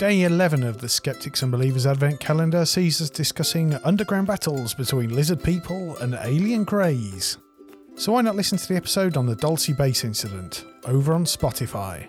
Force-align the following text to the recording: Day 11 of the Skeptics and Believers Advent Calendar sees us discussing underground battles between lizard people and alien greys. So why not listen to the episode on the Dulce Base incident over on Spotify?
Day 0.00 0.22
11 0.22 0.62
of 0.62 0.78
the 0.78 0.88
Skeptics 0.88 1.42
and 1.42 1.52
Believers 1.52 1.84
Advent 1.84 2.20
Calendar 2.20 2.64
sees 2.64 3.02
us 3.02 3.10
discussing 3.10 3.74
underground 3.84 4.26
battles 4.28 4.72
between 4.72 5.14
lizard 5.14 5.42
people 5.42 5.94
and 5.98 6.14
alien 6.22 6.64
greys. 6.64 7.36
So 7.96 8.12
why 8.12 8.22
not 8.22 8.34
listen 8.34 8.56
to 8.56 8.66
the 8.66 8.76
episode 8.76 9.18
on 9.18 9.26
the 9.26 9.36
Dulce 9.36 9.68
Base 9.68 10.04
incident 10.04 10.64
over 10.86 11.12
on 11.12 11.26
Spotify? 11.26 12.08